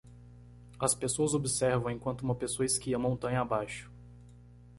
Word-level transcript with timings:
As 0.79 0.95
pessoas 0.95 1.35
observam 1.35 1.87
enquanto 1.91 2.23
uma 2.23 2.33
pessoa 2.33 2.65
esquia 2.65 2.97
montanha 2.97 3.41
abaixo. 3.41 3.91